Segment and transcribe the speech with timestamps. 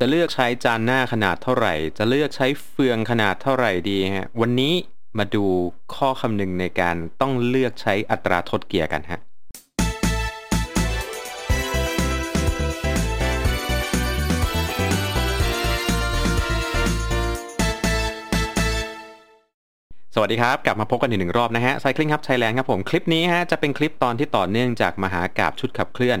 [0.00, 4.74] จะเลือกใช้จานหน้าขนาดเท่าไหร่ จะเลือกใช้เฟืองขนาดเท่าไหร่ดีฮะ วันนี้
[5.18, 5.44] มาดู
[5.94, 9.20] ข้อคำนึงในการต้องเลือกใช้อัตราทดเกียร์กันฮะ
[20.16, 26.18] สวัสดีครับ กลับมาพบกันอีกหนึ่งรอบนะฮะไซคลิงครับไทยแลนด์ครับผม คลิปนี้ฮะจะเป็นคลิปตอนที่ต่อเนื่องจากมหากราบชุดขับเคลื่อน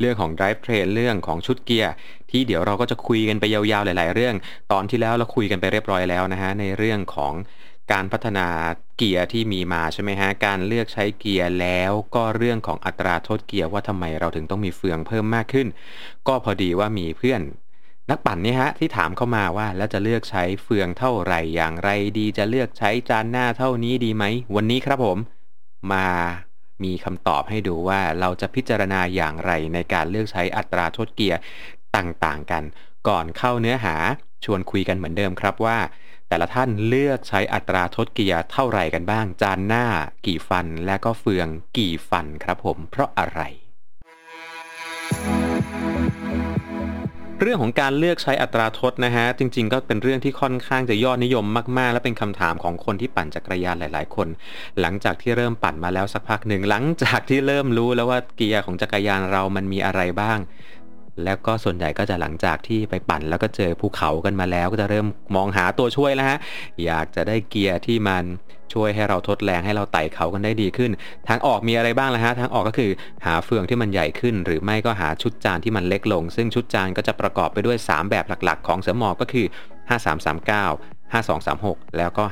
[0.00, 1.92] เรื่องของ drive train เรื่องของชุดเกียร์
[2.30, 4.34] ที่เดี๋ยวเราก็จะคุยกันไปยาวๆหลาย ๆ เรื่อง
[4.72, 7.32] ตอนที่แล้วเราคุยกันไปเรียบร้อยแล้วนะฮะในเรื่องของ
[7.92, 8.46] การพัฒนา
[8.96, 15.66] เกียร์ที่มีมาใช่ไหมฮะ การเลือกใช้เกียร์แล้วก็เรื่องของอัตราโทษเกียร์ว่าทำไมเราถึงต้องมีเฟืองเพิ่มมากขึ้น
[16.28, 17.42] ก็พอดีว่ามีเพื่อน
[18.10, 24.24] นักปั่นเนี่ยฮะที่ถามเข้ามาว่าแล้วจะเลือกใช้เฟืองเท่าไหร่อย่างไรดีจะเลือกใช้จานหน้าเท่านี้ดีไหม
[24.56, 25.18] วันนี้ครับผม
[25.92, 26.08] มา
[26.84, 31.38] มีคำตอบให้ดูว่าเราจะพิจารณาอย่างไรในการเลือกใช้อัตราโทษเกียร์
[31.96, 32.64] ต่างๆกัน
[33.08, 33.96] ก่อนเข้าเนื้อหา
[34.44, 35.78] ชวนคุยกันเหมือนเดิมครับว่า
[36.28, 39.84] แต่ละท่านเลือกใช้อัตราทดเกียร์เท่าไหร่กันบ้าง จานหน้า
[40.26, 43.40] กี่ฟันและก็เฟืองกี่ฟันครับผม เพราะอะไร
[47.42, 51.44] เรื่องของการเลือกใช้อัตราทดนะฮะ จริง ๆ ก็เป็นเรื่องที่ค่อนข้างจะยอดนิยม
[51.78, 54.28] มาก ๆ และเป็นคำถามของคนที่ปั่นจักรยานหลาย ๆ คน
[54.80, 60.38] หลังจากที่เริ่มปั่นมาแล้วสักพักหนึ่งหลังจากที่เริ่มรู้แล้วว่าเกียร์ของจักรยานเรามันมีอะไรบ้าง
[61.24, 66.38] แล้วก็ส่วนใหญ่ก็จะหลังจากที่ไปปั่นแล้วก็เจอภูเขากันมาแล้วก็จะเริ่มมองหาตัวช่วยแล้วฮะ
[66.84, 68.24] อยากจะได้เกียร์ที่มัน
[68.74, 70.90] ช่วยให้เราทดแรงให้เราไต่เขากันได้ดีขึ้น
[71.28, 72.90] ทางออกมีอะไรบ้างล่ะฮะ ทางออกก็คือ
[73.26, 79.46] หาเฟืองที่มันใหญ่ขึ้น หรือไม่ก็หาชุดจานที่มันเล็กลง ซึ่งชุดจานก็จะประกอบไปด้วย 3 แบบหลักๆ ของเสือหมอกก็คือ
[80.06, 82.24] 5339 5236 แล้วก็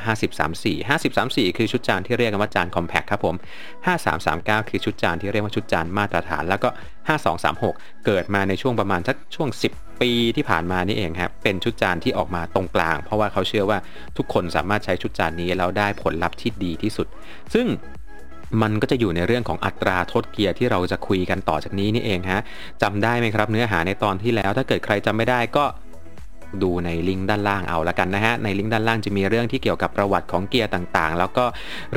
[0.55, 3.36] 5034 5034 คือชุดจานที่เรียกกันว่าจานคอมแพคครับผม
[4.03, 6.69] 5339 คือชุดจานที่เรียกว่าชุดจานมาตรฐาน แล้วก็
[7.36, 13.78] 5236 เกิดมาในช่วงประมาณสักช่วง 10 ปีที่ผ่านมานี่เองครับ เป็นชุดจานที่ออกมาตรงกลาง เพราะว่าเขาเชื่อว่า
[14.16, 17.06] ทุกคนสามารถใช้ชุดจานนี้แล้วได้ผลลัพธ์ที่ดีที่สุด
[17.55, 17.66] ซึ่ง
[18.62, 22.41] มันก็จะอยู่ในเรื่องของอัตราทดเกียร์ที่เราจะคุยกันต่อจากนี้นี่เองฮะ
[22.82, 25.65] จำได้ไหมครับ เนื้อหาในตอนที่แล้วถ้าเกิดใครจำไม่ได้ก็
[26.62, 31.44] ดูในลิงก์ด้านล่างเอาละกันนะฮะ ในลิงก์ด้านล่างจะมีเรื่องที่เกี่ยวกับประวัติของเกียร์ต่างๆ แล้วก็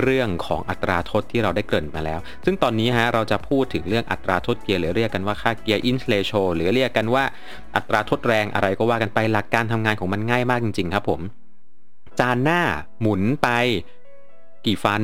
[0.02, 7.24] เรื่องของอัตราทดที่เราได้เกริ่นมาแล้ว ซึ่งตอนนี้ฮะเราจะพูดถึงเรื่องอัตราทดเกียร์หรือเรียกกันว่าค่า gear inch ratio หรือเรียกกันว่า
[7.76, 11.22] อัตราทดแรงอะไรก็ว่ากันไปหลักการทำงานของมันง่ายมากจริงๆครับผม
[12.20, 12.62] จานหน้า
[13.02, 13.50] หมุนไป
[14.66, 15.02] กี่ฟัน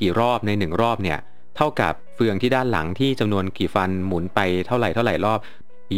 [0.00, 1.18] กี่รอบในหนึ่งรอบเนี่ย
[1.56, 5.38] เท่ากับเฟืองที่ด้านหลังที่จำนวนกี่ฟันหมุนไปเท่าไหร่เท่าไหร่รอบ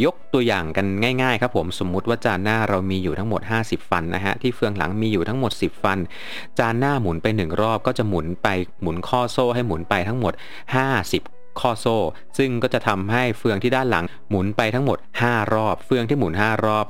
[0.04, 0.86] ยกตัวอย่างกัน
[1.22, 5.98] ง่ายๆครับผมสมมุติว่าจานหน้าเรามีอยู่ทั้งหมด 50 ฟันนะฮะที่เฟืองหลังมีอยู่ทั้งหมด 10 ฟัน
[6.58, 8.48] จานหน้าหมุนไป 1 รอบก็จะหมุนไป
[8.82, 10.32] หมุนข้อโซ่ให้หมุนไปทั้งหมด
[11.00, 11.96] 50ข้อโซ่
[12.38, 16.86] ซึ่งก็จะทำให้เฟืองที่ด้านหลังหมุนไปทั้งหมด 5 รอบ เฟืองที่หมุน 5 รอบ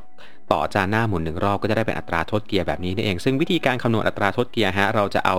[0.53, 5.37] ต่อจานหน้าหมุนหนึ่งรอบก็จะได้เป็นอัตราทษเกียร์แบบนี้นี่เอง ซึ่งวิธีการคำนวณอัตราทษเกียร์ฮะเราจะเอา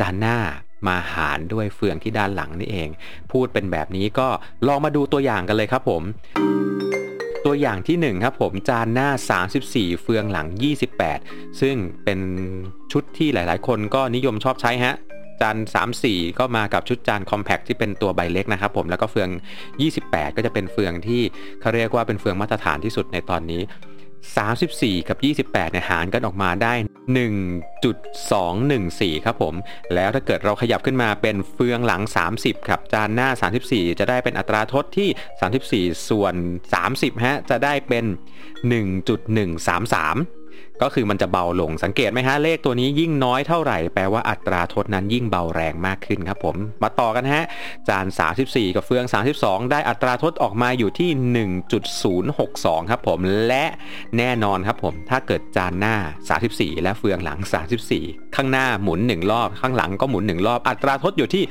[0.00, 0.38] จานหน้า
[0.86, 2.88] มาหารด้วยเฟืองที่ด้านหลังนี่เอง
[3.32, 4.28] พูดเป็นแบบนี้ก็
[4.66, 6.02] ลองมาดูตัวอย่างกันเลยครับผม
[7.44, 9.08] ตัวอย่างที่ 1 ครับผมจานหน้า
[9.54, 10.46] 34 เฟืองหลัง
[11.04, 12.20] 28 ซึ่งเป็น
[12.92, 14.96] ชุดที่หลายๆ คนก็นิยมชอบใช้ฮะ
[15.40, 15.56] จาน
[15.96, 19.28] 3-4 ก็มากับชุดจานคอมแพคที่เป็นตัวใบเล็กนะครับผมแล้วก็เฟือง
[19.82, 21.22] 28 ก็จะเป็นเฟืองที่
[21.60, 23.60] เขาเรียกว่าเป็นเฟืองมาตรฐานที่สุดในตอนนี้
[24.28, 25.18] 34 กับ
[25.50, 26.74] 28เนี่ยหารกันออกมาได้
[29.14, 29.54] 1.214 ครับผม
[29.94, 32.02] แล้วถ้าเกิดเราขยับขึ้นมาเป็นเฟืองหลัง
[32.34, 33.28] 30 ครับ จานหน้า
[33.64, 36.34] 34 จะได้เป็นอัตราทดที่ 34 ส่วน
[36.80, 38.04] 30 ฮะ จะได้เป็น
[38.70, 40.39] 1.133
[40.82, 47.44] ก็คือมันจะเบาลงสังเกตไหมฮะเลขตัวนี้ยิ่งน้อยเท่าไหร่แปลว่าอัตราทดนั้นยิ่งเบาแรงมากขึ้นครับผม มาต่อกันฮะ
[47.88, 48.06] จาน
[48.40, 49.04] 34 กับเฟือง
[49.38, 51.10] 32 ได้อัตราทดออกมาอยู่ที่
[52.00, 53.18] 1.062 ครับผม
[53.48, 53.64] และ
[54.18, 55.96] แน่นอนครับผมถ้าเกิดจานหน้า
[56.40, 57.38] 34 และเฟืองหลัง
[57.88, 61.44] 34 ข้างหน้าหมุน 1 รอบ ข้างหลังก็หมุน 1 รอบ อัตราทดอยู่ที่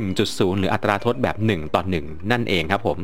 [0.00, 2.98] 1.0 หรืออัตราทดแบบ 1 ต่อ 1 นั่นเองครับผม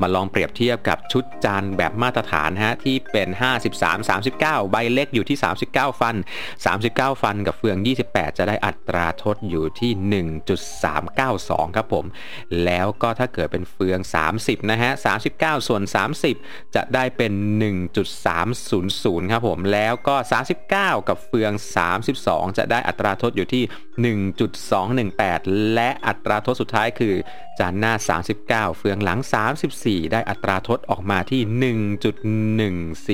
[0.00, 3.28] มาลองเปรียบเทียบกับชุดจานแบบมาตรฐานฮะที่เป็น
[3.70, 5.38] 53 39 ใบเล็กอยู่ที่
[5.68, 6.16] 39 ฟัน
[6.68, 7.76] 39 ฟันกับเฟือง
[8.08, 9.92] 28 จะได้อัตราทดอยู่ที่
[10.84, 12.04] 1.392 ครับผม
[12.64, 13.98] แล้วก็ถ้าเกิดเป็นเฟือง
[14.34, 14.90] 30 นะฮะ
[15.30, 15.82] 39 ส่วน
[16.30, 17.32] 30 จะได้เป็น
[18.12, 20.16] 1.300 ครับผม แล้วก็
[20.62, 21.52] 39 กับเฟือง
[22.06, 23.64] 32 จะได้อัตราทดอยู่ที่
[24.32, 27.14] 1.218 และอัตราทดสุดท้ายคือ
[27.60, 27.94] จานหน้า
[28.34, 31.40] 39 เฟืองหลัง 3 34ได้อัตราทดออกมาที่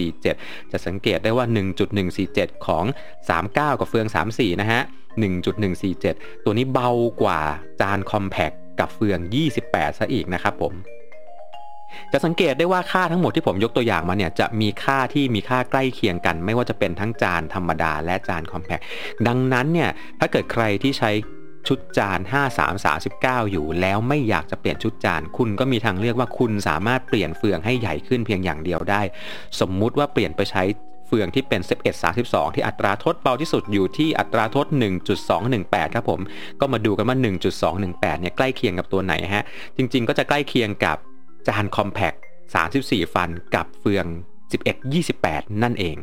[0.04, 1.46] 1.147 จะสังเกตได้ว่า
[2.04, 2.84] 1.147 ของ
[3.32, 4.82] 39 กับเฟือง 34 นะฮะ
[5.62, 6.90] 1.147 ตัวนี้เบา
[7.22, 7.40] กว่า
[7.80, 8.50] จานคอมแพค
[8.80, 9.18] กับเฟือง
[9.60, 10.74] 28 ซะอีกนะครับผม
[12.12, 18.80] จะสังเกตได้ว่าค่าทั้งหมดที่ผมยกตัวอย่างมาเนี่ยจะมีค่าที่มีค่าใกล้เคียงกัน ไม่ว่าจะเป็นทั้งจานธรรมดาและจานคอมแพค
[19.26, 19.90] ดังนั้นเนี่ย
[20.20, 21.10] ถ้าเกิดใครที่ใช้
[21.68, 22.20] ชุดจาน
[22.86, 29.02] 5339 อยู่ แล้วไม่อยากจะเปลี่ยนชุดจาน คุณก็มีทางเลือกว่าคุณสามารถเปลี่ยนเฟืองให้ใหญ่ขึ้นเพียงอย่างเดียวได้
[29.60, 30.62] สมมุติว่าเปลี่ยนไปใช้
[31.06, 31.60] เฟืองที่เป็น
[32.08, 34.66] 1132 ที่อัตราทดเบาที่สุดอยู่ที่อัตราทด
[35.30, 36.20] 1.218 ครับผม
[36.60, 37.16] ก็มาดูกันว่า
[37.68, 39.44] 1.218 เนี่ยใกล้เคียงกับตัวไหนฮะ
[39.76, 40.96] จริง ๆ ก็จะใกล้เคียงกับ
[41.48, 42.12] จานคอมแพค
[42.64, 44.06] 34 ฟันกับเฟือง
[44.84, 45.96] 1128 นั่นเอง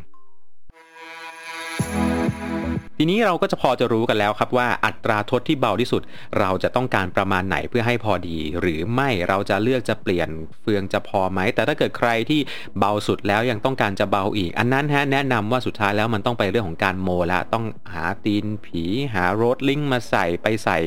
[2.97, 6.01] ทีนี้เราก็จะพอจะรู้กันแล้วครับว่าอัตราทดที่เบาที่สุด
[6.39, 10.29] เราจะต้องการประมาณไหนเพื่อให้พอดี หรือไม่เราจะเลือกจะเปลี่ยน
[10.61, 12.39] เฟืองจะพอไหม แต่ถ้าเกิดใครที่
[12.79, 18.83] เบาสุดแล้วยังต้องการจะเบาอีก อันนั้นฮะแนะนำว่าสุดท้ายแล้วมันต้องไปเรื่องของการโมละต้องหาตีนผี
[19.13, 20.77] หาโรดลิงมาใส่ไปใส่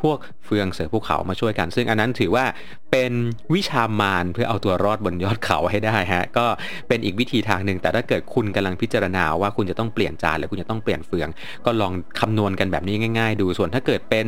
[0.00, 2.44] พวกเฟืองเสือภูเขามาช่วยกัน ซึ่งอันนั้นถือว่า
[2.90, 3.12] เป็น
[3.54, 6.46] วิชามารเพื่อเอาตัวรอดบนยอดเขาให้ได้ฮะก็
[6.88, 11.28] เป็นอีกวิธีทางหนึ่งแต่ถ้าเกิดคุณกำลังพิจารณาว่าคุณจะต้องเปลี่ยนจานหรือคุณจะต้องเปลี่ยนเฟือง
[11.66, 14.26] ก็ลองคำนวณกันแบบนี้ง่าย ๆ ดูส่วนถ้าเกิดเป็น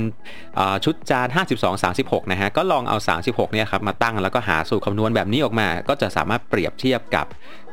[0.85, 1.29] ชุดจาน
[1.61, 7.27] 52 36 นะฮะ ก็ลองเอา 36 เนี่ยครับมาตั้งแล้วก็หาสูตรคำนวณแบบนี้ออกมา ก็จะสามารถเปรียบเทียบกับ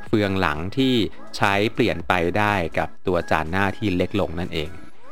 [0.07, 0.93] เฟืองหลังที่
[1.37, 4.69] ใช้เปลี่ยนไปได้กับตัวจานหน้าที่เล็กลงนั่นเอง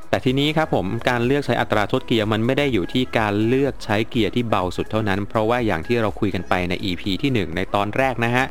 [0.10, 8.46] แต่ทีนี้ครับผมการเลือกใช้อัตราทดเกียร์มันไม่ได้อยู่ที่การเลือกใช้เกียร์ที่เบาสุดเท่านั้น เพราะว่าอย่างที่เราคุยกันไปใน EP ที่ 1 ในตอนแรกนะฮะ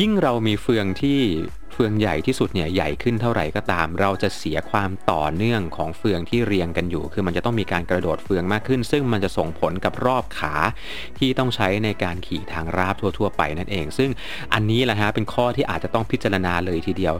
[0.00, 1.20] ยิ่งเรามีเฟืองที่
[1.78, 10.54] เฟืองใหญ่ที่สุดเนี่ยใหญ่ขึ้นเท่าไหร่ก็ตาม เราจะเสียความต่อเนื่องของเฟืองที่เรียงกันอยู่ คือมันจะต้องมีการกระโดดเฟืองมากขึ้น ซึ่งมันจะส่งผลกับรอบขา
[11.18, 14.10] ที่ต้องใช้ในการขี่ทางราบทั่ว ๆ ไปนั่นเอง ซึ่ง
[14.54, 17.14] อันนี้แหละฮะเป็นข้อที่อาจจะต้องพิจารณาเลยทีเดียว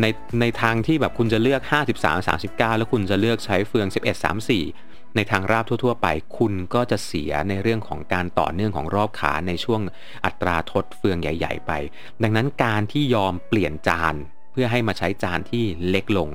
[0.00, 0.06] ใน
[0.40, 1.60] ในทางที่แบบคุณจะเลือก
[1.98, 6.06] 53 39 แล้วคุณจะเลือกใช้เฟือง 11 34 ในทางราบทั่ว ๆ ไป
[6.38, 9.80] คุณก็จะเสียในเรื่องของการต่อเนื่องของรอบขาในช่วง
[10.24, 11.72] อัตราทดเฟืองใหญ่ ๆ ไป
[12.22, 14.14] ดังนั้นการที่ยอมเปลี่ยนจาน
[14.52, 16.28] เพื่อให้มาใช้จานที่เล็กลง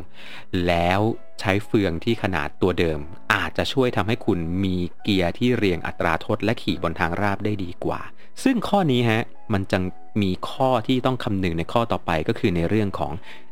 [0.67, 0.99] แล้ว
[1.39, 2.99] ใช้เฟืองที่ขนาดตัวเดิม
[3.33, 8.01] อาจจะช่วยทำให้คุณมีเกียร์ที่เรียงอัตราทดและขี่บนทางราบได้ดีกว่า
[8.43, 9.23] ซึ่งข้อนี้ฮะ
[9.53, 9.77] มันจะ
[10.21, 13.11] มีข้อที่ต้องคำนึงในข้อต่อไปก็คือในเรื่องของ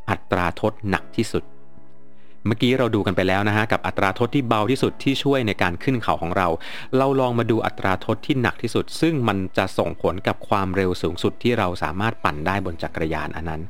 [0.09, 1.43] อัตราทดหนักที่สุด
[2.47, 6.47] เมื่อกี้เราดูกันไปแล้วนะฮะกับอัตราทดที่เบาที่สุดที่ช่วยในการขึ้นเขาของเรา
[6.97, 13.61] เราลองมาดูอัตราทดที่หนักที่สุด ซึ่งมันจะส่งผลกับความเร็วสูงสุดที่เราสามารถปั่นได้บนจักรยานอันนั้น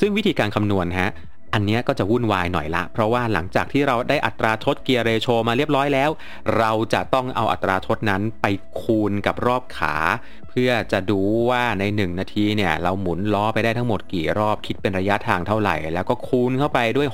[0.00, 1.10] ซึ่งวิธีการคำนวณฮะ
[1.54, 6.10] อันนี้ก็จะวุ่นวายหน่อยละ เพราะว่าหลังจากที่เราได้อัตราทดเกียร์เรโชมาเรียบร้อยแล้ว
[6.58, 8.46] เราจะต้องเอาอัตราทดนั้นไป
[8.82, 9.94] คูณกับรอบขา
[10.56, 11.20] พื่อจะดู
[11.50, 17.08] ว่าใน 1 นาทีเนี่ยเราหมุนล้อไปได้ทั้งหมดกี่รอบคิดเป็นระยะทางเท่าไหร่ แล้วก็คูณเข้าไปด้วย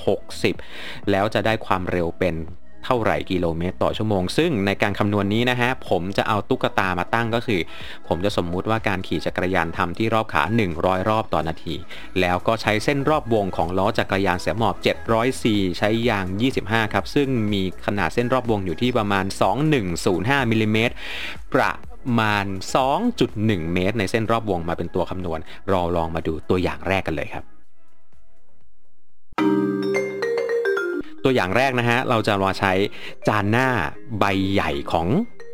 [0.52, 2.34] 60 แล้วจะได้ความเร็วเป็น
[2.86, 7.60] เท่าไหร่กิโลเมตรต่อชั่วโมง ซึ่งในการคำนวณนนี้นะฮะ ผมจะเอาตุ๊กตามาตั้งก็คือ
[8.08, 10.42] ผมจะสมมุติว่าการขี่จักรยานทำที่รอบขา
[10.74, 11.74] 100 รอบต่อนาที
[12.20, 14.74] แล้วก็ใช้เส้นรอบวงของล้อจักรยานเสียหมอบ
[15.08, 15.44] 700 c
[15.78, 16.26] ใช้ยาง
[16.60, 19.24] 25 ครับ ซึ่งมีขนาดเส้นรอบวงอยู่ที่ประมาณ
[19.88, 20.94] 2105มิลิเมตร
[21.54, 21.72] ประ
[22.18, 22.46] มาณ
[23.08, 25.40] 2.1 เมตร ในเส้นรอบวงมาเป็นตัวคำนวณ
[25.72, 27.44] รอลองมาดูตัวอย่างแรกกันเลยครับ
[31.24, 32.72] ตัวอย่างแรกนะฮะ เราจะมาใช้
[33.28, 33.68] จานหน้า
[34.18, 35.08] ใบใหญ่ของ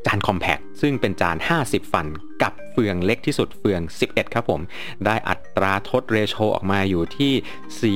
[0.07, 2.07] จานคอมแพคซึ่งเป็นจาน 50 ฟัน
[2.43, 4.61] กับเฟืองเล็กที่สุดเฟือง 11 ครับผม
[5.07, 7.95] ได้อัตราทดเรโชออกมาอยู่ที่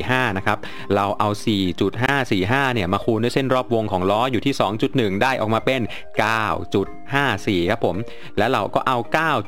[0.00, 0.58] 4.545 นะครับ
[0.94, 1.28] เราเอา
[2.02, 4.54] 4.545 เนี่ย มาคูณด้วยเส้นรอบวงของล้ออยู่ที่
[4.88, 5.80] 2.1 ได้ออกมาเป็น
[7.12, 7.96] 9.54 ครับผม
[8.38, 8.98] แล้วเราก็เอา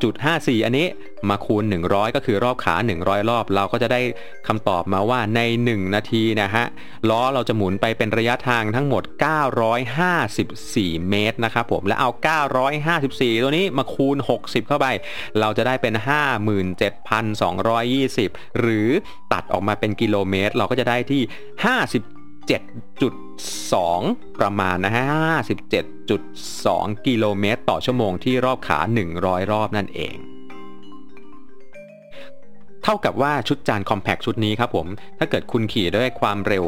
[0.08, 0.86] 9.54 อันนี้
[1.28, 4.00] มาคูณ 100 ก็คือรอบขา 100 รอบ เราก็จะได้
[4.48, 6.64] คำตอบมาว่าใน 1 นาทีนะฮะ
[7.10, 9.02] ล้อเราจะหมุนไปเป็นระยะทางทั้งหมด
[9.86, 12.10] 954 เมตรนะครับผม แล้วเอา
[12.76, 14.86] 954 ตัวนี้มาคูณ 60 เข้าไป
[15.40, 15.94] เราจะได้เป็น
[17.32, 18.88] 57,220 หรือ
[19.32, 21.22] ตัดออกมาเป็นกิโลเมตร เราก็จะได้ที่
[22.48, 25.06] 57.2 ประมาณนะฮะ
[25.86, 28.78] 57.2 กิโลเมตรต่อชั่วโมงที่รอบขา
[29.14, 30.16] 100 รอบนั่นเอง
[32.84, 34.86] เท่ากับว่าชุดจานคอมแพคชุดนี้ครับผม
[35.18, 36.64] ถ้าเกิดคุณขี่ด้วยความเร็ว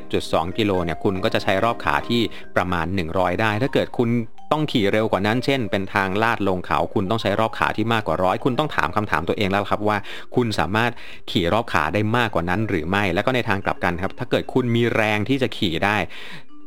[0.00, 2.20] 57.2 กิโลเนี่ย คุณก็จะใช้รอบขาที่
[2.56, 4.10] ประมาณ 100 ได้ ถ้าเกิดคุณ
[4.52, 9.98] ต้องขี่เร็วกว่านั้น เช่น เป็นทางลาดลงเขา คุณต้องใช้รอบขาที่มากกว่าร้อย คุณต้องถามคำถามตัวเองแล้วครับว่า
[10.36, 10.90] คุณสามารถ
[11.30, 15.96] ขี่รอบขาได้มากกว่านั้นหรือไม่ แล้วก็ในทางกลับกันครับ ถ้าเกิดคุณมีแรงที่จะขี่ได้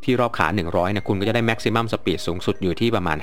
[0.06, 3.18] ที่รอบขา 100นี่ยคุณก็จะได้ maximum speed สูงสุดอยู่ที่ประมาณ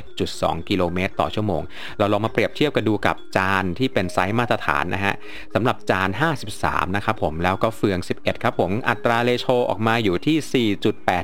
[0.00, 1.62] 57.2 กิโลเมตรต่อชั่วโมง
[1.98, 5.14] เราลองมาเปรียบเทียบกันดูกับจานที่เป็นไซส์มาตรฐานนะฮะ
[5.54, 6.08] สำหรับจาน
[6.52, 10.68] 53 นะครับผม แล้วก็เฟือง 11 ครับผม อัตราเลโชออกมาอยู่ที่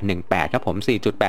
[0.03, 0.77] 4.818 ครับผม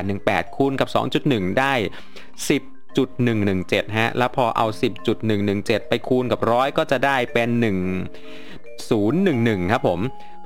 [0.01, 0.89] 4.818 คูณกับ
[1.23, 4.65] 2.1 ได้ 10 10.117 ฮะ แล้วพอเอา
[5.27, 7.49] 10.117 ไปคูณกับร้อยก็จะได้เป็น
[8.85, 9.99] 1011 ครับผม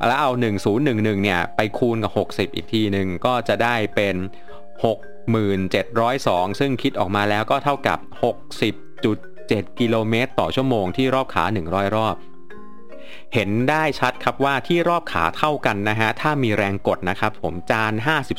[0.08, 0.32] แล้วเอา
[0.78, 4.16] 1011 เนี่ย ไปคูณกับ 60 อีกทีหนึ่งก็จะได้เป็น
[4.92, 8.00] 6702 ซึ่งคิดออกมาแล้วก็เท่ากับ
[9.10, 12.16] 60.7 กิโลเมตรต่อชั่วโมงที่รอบขา 100 รอบ
[13.34, 17.94] เห็นได้ชัดครับว่าที่รอบขาเท่ากันนะฮะ ถ้ามีแรงกดนะครับผมจาน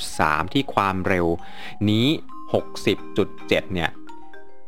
[0.05, 1.27] 53 ที่ความเร็ว
[1.91, 2.07] นี้
[2.71, 3.91] 60.7 เนี่ย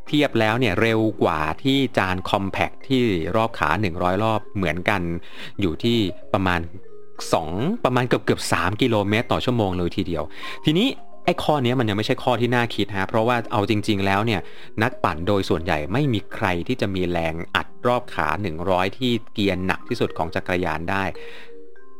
[0.08, 3.02] เทียบแล้วเนี่ยเร็วกว่าที่จานคอมแพคที่
[3.36, 5.02] รอบขา 100 รอบเหมือนกัน
[5.60, 5.98] อยู่ที่
[6.34, 6.60] ประมาณ
[7.22, 10.22] 2 ประมาณเกือบเกือบ3กิโลเมตรต่อชั่วโมงเลยทีเดียว
[10.64, 10.88] ทีนี้
[11.24, 14.40] ไอ้ข้อนี้มันยังไม่ใช่ข้อที่น่าคิดฮะ เพราะว่าเอาจริง ๆ แล้วเนี่ย
[14.82, 18.28] นักปั่นโดยส่วนใหญ่ไม่มีใครที่จะมีแรงอัดรอบขา
[18.64, 21.04] 100 ที่เกียร์หนักที่สุดของจักรยานได้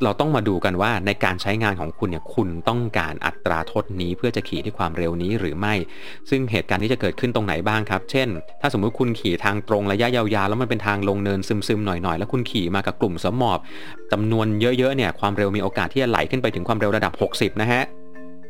[0.02, 5.74] เราต้องมาดูกันว่าในการใช้งานของคุณเนี่ยคุณต้องการอัตราทดนี้ เพื่อจะขี่ที่ความเร็วนี้หรือไม่
[6.30, 8.28] ซึ่งเหตุการณ์ที่จะเกิดขึ้นตรงไหนบ้างครับ เช่น
[8.60, 13.58] ถ้าสมมุติคุณขี่ทางตรงระยะยาวๆ แล้วมันเป็นทางลงเนินซึมๆหน่อยๆ แล้วคุณขี่มากับกลุ่มสมอบ
[14.12, 17.82] จำนวนเยอะๆเนี่ยความเร็วมีโอกาสที่จะไหลขึ้นไปถึงความเร็วระดับ 60 นะฮะ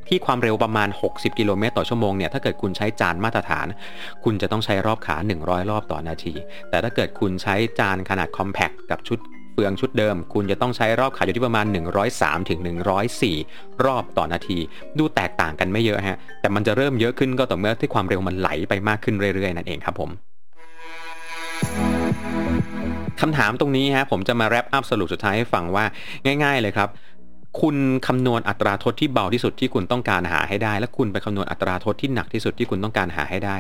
[0.09, 3.67] ที่ความเร็วประมาณ 60 กิโลเมตรต่อชั่วโมงเนี่ย ถ้าเกิดคุณใช้จานมาตรฐาน
[4.25, 6.35] คุณจะต้องใช้รอบขา 100 รอบต่อนาที
[6.71, 9.19] แต่ถ้าเกิดคุณใช้จานขนาดคอมแพคกับชุด
[9.55, 11.67] เปลืองชุดเดิม คุณจะต้องใช้รอบขาอยู่ที่ประมาณ
[12.07, 12.61] 103ถึง
[13.23, 14.59] 104 รอบต่อนาที
[14.99, 20.11] ดูแตกต่างกันไม่เยอะฮะ แต่มันจะเริ่มเยอะขึ้นก็ต่อเมื่อที่ความเร็วมันไหลไปมากขึ้นเรื่อยๆ นั่นเองครับผม
[23.21, 25.85] คำถามตรงนี้ฮะผมจะมาแรปอัพสรุปสุดท้ายให้ฟังว่า
[26.45, 26.89] ง่าย ๆ เลยครับ
[27.61, 33.57] คุณคำนวณอัตราโทษที่เบาที่สุดที่คุณต้องการหาให้ได้ และคุณไปคำนวณอัตราโทษที่หนักที่สุดที่คุณต้องการหาให้ได้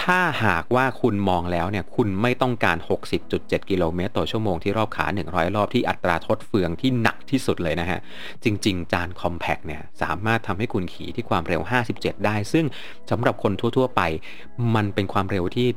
[0.00, 2.76] ถ้าหากว่าคุณมองแล้วเนี่ยคุณไม่ต้องการ
[3.22, 8.00] 60.7 กิโลเมตรต่อชั่วโมงที่รอบขา 100 รอบที่อัตราโทษเฟืองที่หนักที่สุดเลยนะฮะ
[8.44, 11.60] จริง ๆ จานคอมแพกเนี่ยสามารถทำให้คุณขี่ที่ความเร็ว
[11.94, 12.64] 57 ได้ ซึ่ง
[13.10, 14.02] สำหรับคนทั่ว ๆ ไป
[14.74, 15.68] มันเป็นความเร็วที่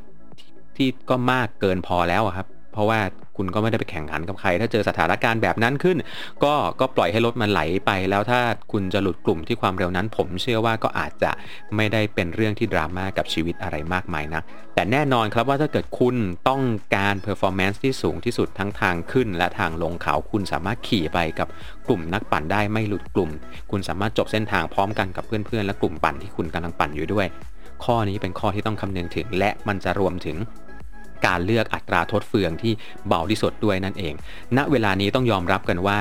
[0.76, 3.00] ที่ก็มากเกินพอแล้วครับ เพราะว่า
[3.39, 5.98] คุณก็ไม่ได้ไปแข่งขันกับใคร ถ้าเจอสถานการณ์แบบนั้นขึ้น
[6.43, 8.41] ก็ก็ปล่อยให้รถมันไหลไป แล้วถ้า
[8.72, 11.31] คุณจะหลุดกลุ่มที่ความเร็วนั้น ผมเชื่อว่าก็อาจจะ
[11.75, 14.41] ไม่ได้เป็นเรื่องที่ดราม่ากับชีวิตอะไรมากมายนะ
[14.75, 16.15] แต่แน่นอนครับว่าถ้าเกิดคุณ
[16.50, 16.62] ต้อง
[16.96, 21.48] การ performance ที่สูงที่สุดทั้งทางขึ้น และทางลงเขาคุณสามารถขี่ไปกับ
[21.88, 23.29] กลุ่มนักปั่นได้ไม่หลุดกลุ่ม
[23.72, 27.27] คุณสามารถจบเส้นทางพร้อมกันกับเพื่อนๆและกลุ่มปั่นที่คุณกำลังปั่นอยู่ด้วย
[27.86, 30.38] ข้อนี้เป็นข้อที่ต้องคำนึงถึง และมันจะรวมถึง
[31.26, 32.74] การเลือกอัตราทดเฟืองที่
[33.08, 34.14] เบาที่สุดด้วยนั่นเอง
[34.58, 36.00] ณ เวลานี้ต้องยอมรับกันว่า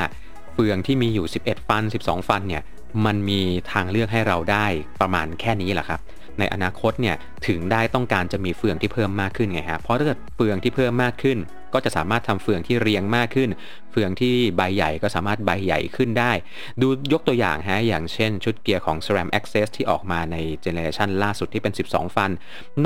[0.55, 2.63] เฟืองที่มีอยู่ 11 ฟัน 12 ฟันเนี่ย
[3.07, 3.41] มันมี
[3.73, 4.67] ทางเลือกให้เราได้
[5.01, 6.01] ประมาณแค่นี้แหละครับ
[6.39, 11.39] ในอนาคตเนี่ยถึงได้ต้องการจะมีเฟืองที่เพิ่มมากขึ้นไงฮะ เพราะถ้าเกิดเฟืองที่เพิ่มมากขึ้น
[11.75, 13.51] ก็จะสามารถทำเฟืองที่เรียงมากขึ้น
[13.93, 16.33] เฟืองที่ใบใหญ่ก็สามารถใบใหญ่ขึ้นได้
[16.81, 22.31] ดูยกตัวอย่างฮะอย่างเช่น ชุดเกียร์ของ SRAM Access ที่ออกมาในgeneration ล่าสุดที่เป็น 12 ฟัน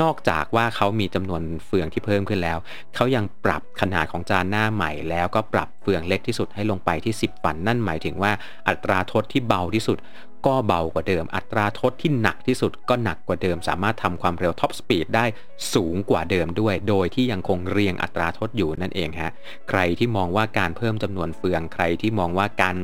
[0.01, 2.57] นอกจากว่าเขามีจำนวนเฟืองที่เพิ่มขึ้นแล้ว
[2.95, 8.31] เขายังปรับขนาดของจานหน้าใหม่ แล้วก็ปรับเฟืองเล็กที่สุดให้ลงไปที่ 10 ฟัน นั่นหมายถึงว่า
[8.67, 9.97] อัตราทดที่เบาที่สุด
[10.45, 15.25] ก็เบากว่าเดิม อัตราทดที่หนักที่สุดก็หนักกว่าเดิม สามารถทำความเร็ว top speed ได้
[15.73, 19.31] สูงกว่าเดิมด้วย โดยที่ยังคงเรียงอัตราทดอยู่นั่นเองฮะ
[19.69, 22.75] ใครที่มองว่าการเพิ่มจำนวนเฟือง ใครที่มองว่าการ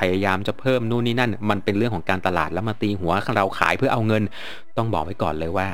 [0.00, 4.22] พยายามจะเพิ่มนู่นนี่นั่น มันเป็นเรื่องของการตลาดแล้วมาตีหัวเราขายเพื่อเอาเงิน
[4.76, 5.68] ต้องบอกไว้ก่อนเลยว่า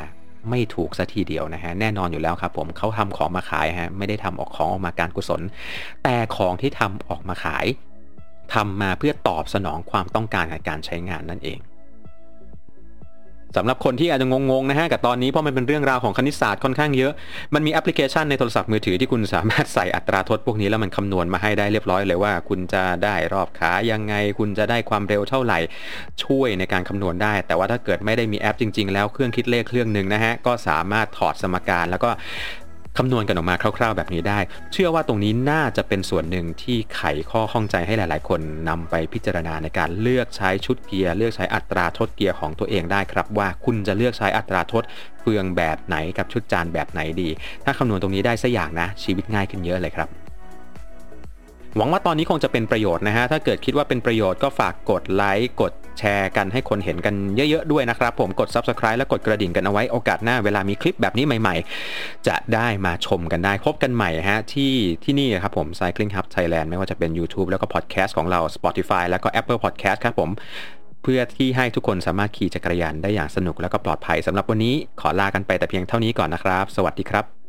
[0.51, 5.43] ไม่ถูกสัทีเดียวนะฮะแน่นอนอยู่แล้วครับผมเขาทำของมาขายฮะไม่ได้ทำออกของออกมาการกุศล
[6.05, 7.65] แต่ของที่ทำออกมาขาย
[8.55, 11.61] ทำมาเพื่อตอบสนองความต้องการในการใช้งานนั่นเอง
[13.59, 17.13] สำหรับคนที่อาจจะงงๆนะฮะกับตอนนี้เพราะมันเป็นเรื่องราวของคณิตศาสตร์ค่อนข้างเยอะ
[17.55, 25.59] มันมีแอปพลิเคชันในโทรศัพท์มือถือที่คุณสามารถใส่อัตราทดพวกนี้แล้วมันคำนวณมาให้ได้เรียบร้อยเลยว่า คุณจะได้รอบขายังไง คุณจะได้ความเร็วเท่าไหร่
[26.25, 32.11] ช่วยในการคำนวณได้ แต่ว่าถ้าเกิดไม่ได้มีแอปจริง ๆ แล้วเครื่องคิดเลขเครื่องหนึ่งนะฮะก็สามารถถอดสมการแล้วก็
[32.99, 34.39] คำนวณกันออกมาคร่าว ๆ แบบนี้ได้
[34.73, 44.83] เชื่อว่าตรงนี้น่าจะเป็นส่วนหนึ่งที่ไขข้อข้องใจให้หลาย ๆ คนนำไปพิจารณาในการเลือกใช้ชุดเกียร์ เลือกใช้อัตราทดเกียร์ของตัวเองได้ครับ ว่าคุณจะเลือกใช้อัตราทด
[45.21, 47.29] เฟืองแบบไหนกับชุดจานแบบไหนดี
[47.65, 50.09] ถ้าคำนวณตรงนี้ได้สักอย่างนะ ชีวิตง่ายขึ้นเยอะเลยครับ
[51.77, 61.57] หวังว่าตอนนี้คงจะเป็นประโยชน์นะฮะ ถ้าเกิดคิดว่าเป็นประโยชน์ก็ฝากกดไลค์ กด แชร์กันให้คนเห็นกันเยอะๆด้วยนะครับ ผมกด Subscribe และกดกระดิ่งกันเอาไว้โอกาสหน้าเวลามีคลิปแบบนี้ใหม่
[61.91, 64.73] ๆ จะได้มาชมกันได้พบกันใหม่ฮะที่
[65.05, 70.31] ที่นี่ครับผม Cycling Hub Thailand ไม่ว่าจะเป็น YouTube แล้วก็ Podcast ของเรา Spotify แล้วก็ Apple Podcast ครับผม
[71.03, 77.44] เพื่อที่ให้ทุกคนสามารถขี่จักรยานได้อย่างสนุกและก็ปลอดภัยสำหรับวันนี้ขอลากันไปแต่เพียงเท่านี้ก่อนนะครับ สวัสดีครับ